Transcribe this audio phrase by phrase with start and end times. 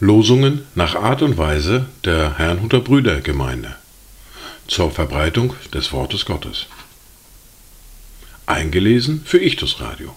[0.00, 3.76] Losungen nach Art und Weise der Herrnhuter Brüdergemeinde
[4.66, 6.66] zur Verbreitung des Wortes Gottes.
[8.46, 10.16] Eingelesen für Ichtus Radio.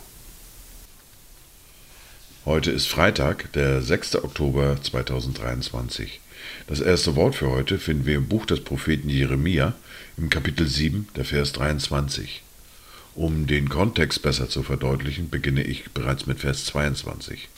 [2.46, 4.16] Heute ist Freitag, der 6.
[4.24, 6.20] Oktober 2023.
[6.66, 9.74] Das erste Wort für heute finden wir im Buch des Propheten Jeremia
[10.18, 12.42] im Kapitel 7, der Vers 23.
[13.14, 17.50] Um den Kontext besser zu verdeutlichen, beginne ich bereits mit Vers 22.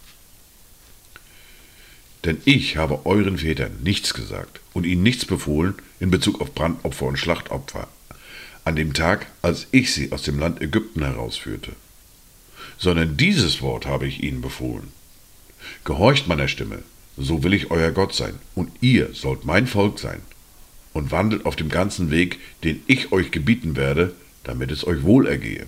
[2.26, 7.06] Denn ich habe euren Vätern nichts gesagt und ihnen nichts befohlen in Bezug auf Brandopfer
[7.06, 7.88] und Schlachtopfer,
[8.66, 11.74] an dem Tag, als ich sie aus dem Land Ägypten herausführte.
[12.78, 14.92] Sondern dieses Wort habe ich ihnen befohlen.
[15.84, 16.80] Gehorcht meiner Stimme,
[17.18, 20.22] so will ich euer Gott sein, und ihr sollt mein Volk sein,
[20.94, 25.28] und wandelt auf dem ganzen Weg, den ich euch gebieten werde, damit es euch wohl
[25.28, 25.68] ergehe.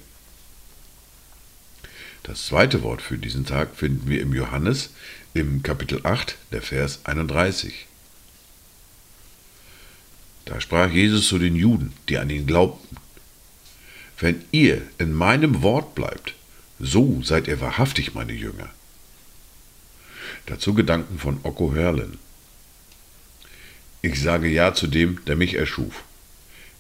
[2.24, 4.90] Das zweite Wort für diesen Tag finden wir im Johannes
[5.34, 7.86] im Kapitel 8, der Vers 31.
[10.46, 12.98] Da sprach Jesus zu den Juden, die an ihn glaubten,
[14.18, 16.36] Wenn ihr in meinem Wort bleibt,
[16.80, 18.70] so seid ihr wahrhaftig meine Jünger.
[20.46, 22.18] Dazu Gedanken von Okko Hörlen.
[24.02, 26.04] Ich sage Ja zu dem, der mich erschuf.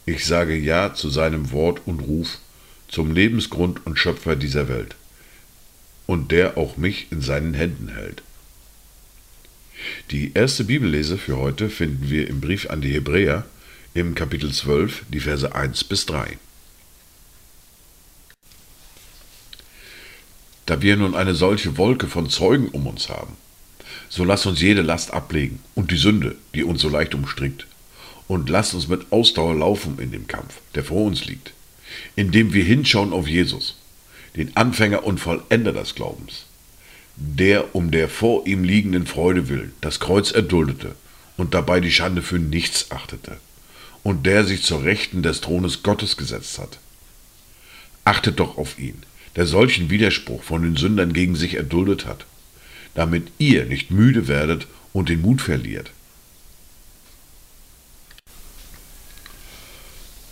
[0.06, 2.38] Ich sage Ja zu seinem Wort und Ruf,
[2.88, 4.95] zum Lebensgrund und Schöpfer dieser Welt
[6.06, 8.22] und der auch mich in seinen Händen hält.
[10.12, 13.45] Die erste Bibellese für heute finden wir im Brief an die Hebräer
[13.95, 16.38] im Kapitel 12, die Verse 1 bis 3.
[20.67, 23.36] Da wir nun eine solche Wolke von Zeugen um uns haben,
[24.09, 27.67] so lasst uns jede Last ablegen und die Sünde, die uns so leicht umstrickt,
[28.28, 31.54] und lasst uns mit Ausdauer laufen in dem Kampf, der vor uns liegt,
[32.16, 33.78] indem wir hinschauen auf Jesus,
[34.36, 36.46] den Anfänger und Vollender des Glaubens,
[37.16, 40.96] der um der vor ihm liegenden Freude willen das Kreuz erduldete
[41.38, 43.38] und dabei die Schande für nichts achtete,
[44.03, 46.80] und der sich zur Rechten des Thrones Gottes gesetzt hat.
[48.03, 49.02] Achtet doch auf ihn,
[49.36, 52.25] der solchen Widerspruch von den Sündern gegen sich erduldet hat,
[52.94, 55.92] damit ihr nicht müde werdet und den Mut verliert.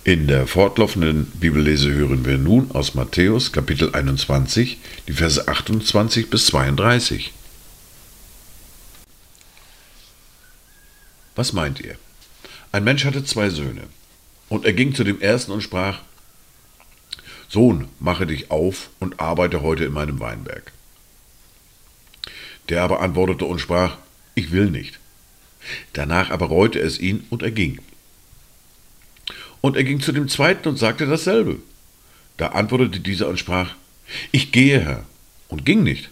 [0.06, 4.78] In der fortlaufenden Bibellese hören wir nun aus Matthäus Kapitel 21
[5.08, 7.32] die Verse 28 bis 32.
[11.36, 11.96] Was meint ihr?
[12.74, 13.84] Ein Mensch hatte zwei Söhne,
[14.50, 16.02] und er ging zu dem ersten und sprach,
[17.48, 20.74] Sohn, mache dich auf und arbeite heute in meinem Weinberg.
[22.68, 23.96] Der aber antwortete und sprach,
[24.36, 25.00] ich will nicht.
[25.94, 27.80] Danach aber reute es ihn und er ging.
[29.66, 31.58] Und er ging zu dem zweiten und sagte dasselbe.
[32.36, 33.76] Da antwortete dieser und sprach,
[34.34, 35.06] ich gehe, Herr,
[35.48, 36.10] und ging nicht.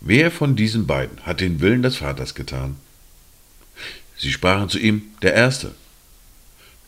[0.00, 2.76] Wer von diesen beiden hat den Willen des Vaters getan?
[4.16, 5.74] Sie sprachen zu ihm, der Erste.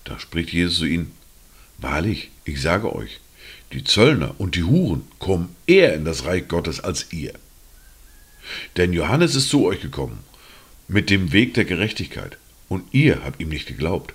[0.04, 1.12] Da spricht Jesus zu ihnen,
[1.76, 3.20] Wahrlich, ich sage euch,
[3.74, 7.34] die Zöllner und die Huren kommen eher in das Reich Gottes als ihr.
[8.78, 10.20] Denn Johannes ist zu euch gekommen
[10.88, 12.38] mit dem Weg der Gerechtigkeit,
[12.70, 14.14] und ihr habt ihm nicht geglaubt.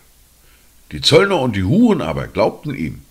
[0.91, 3.01] Die Zöllner und die Huren aber glaubten ihm.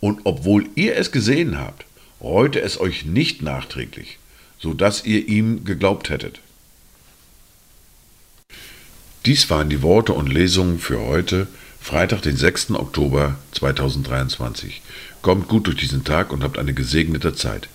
[0.00, 1.84] Und obwohl ihr es gesehen habt,
[2.20, 4.18] reute es euch nicht nachträglich,
[4.58, 6.40] so dass ihr ihm geglaubt hättet.
[9.26, 11.48] Dies waren die Worte und Lesungen für heute,
[11.80, 12.72] Freitag, den 6.
[12.72, 14.82] Oktober 2023.
[15.22, 17.68] Kommt gut durch diesen Tag und habt eine gesegnete Zeit.